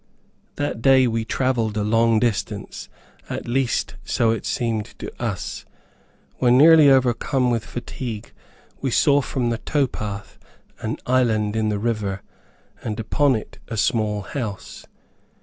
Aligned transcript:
That 0.55 0.81
day 0.81 1.05
we 1.05 1.25
traveled 1.25 1.77
a 1.77 1.83
long 1.83 2.19
distance, 2.19 2.89
at 3.29 3.47
least, 3.47 3.97
so 4.03 4.31
it 4.31 4.47
seemed 4.47 4.97
to 4.97 5.11
us. 5.21 5.63
When 6.39 6.57
nearly 6.57 6.89
overcome 6.89 7.51
with 7.51 7.63
fatigue, 7.63 8.31
we 8.81 8.89
saw 8.89 9.21
from 9.21 9.51
the 9.51 9.59
tow 9.59 9.85
path 9.85 10.39
an 10.79 10.97
island 11.05 11.55
in 11.55 11.69
the 11.69 11.77
river, 11.77 12.23
and 12.81 12.99
upon 12.99 13.35
it 13.35 13.59
a 13.67 13.77
small 13.77 14.23
house. 14.23 14.87